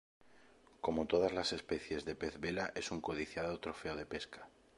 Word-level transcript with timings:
Como 0.81 1.05
todas 1.05 1.31
las 1.31 1.53
especies 1.53 2.05
de 2.05 2.15
pez 2.15 2.39
vela 2.39 2.71
es 2.73 2.89
un 2.89 3.01
codiciado 3.01 3.59
trofeo 3.59 3.95
de 3.95 4.07
pesca. 4.07 4.49